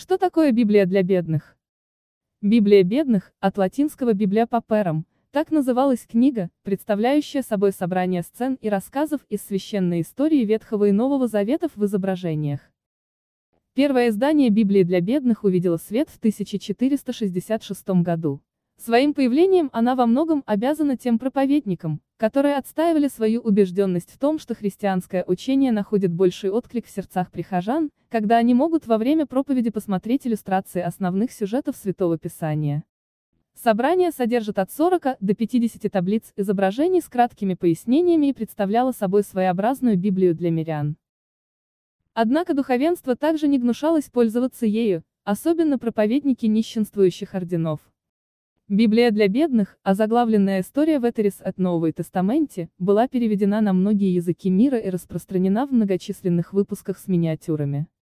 [0.00, 1.56] Что такое Библия для бедных?
[2.40, 9.22] Библия бедных, от латинского «библия папером», так называлась книга, представляющая собой собрание сцен и рассказов
[9.28, 12.60] из священной истории Ветхого и Нового Заветов в изображениях.
[13.74, 18.40] Первое издание Библии для бедных увидело свет в 1466 году.
[18.80, 24.54] Своим появлением она во многом обязана тем проповедникам, которые отстаивали свою убежденность в том, что
[24.54, 30.28] христианское учение находит больший отклик в сердцах прихожан, когда они могут во время проповеди посмотреть
[30.28, 32.84] иллюстрации основных сюжетов Святого Писания.
[33.52, 39.98] Собрание содержит от 40 до 50 таблиц изображений с краткими пояснениями и представляло собой своеобразную
[39.98, 40.96] Библию для мирян.
[42.14, 47.80] Однако духовенство также не гнушалось пользоваться ею, особенно проповедники нищенствующих орденов.
[48.70, 54.76] Библия для бедных, озаглавленная история Ветерис от Нового Тестаменте, была переведена на многие языки мира
[54.76, 57.86] и распространена в многочисленных выпусках с миниатюрами.